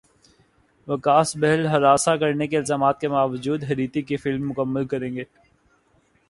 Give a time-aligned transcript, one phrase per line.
[0.87, 5.23] وکاس بہل ہراساں کرنے کے الزامات کے باوجود ہریتھک کی فلم مکمل کریں گے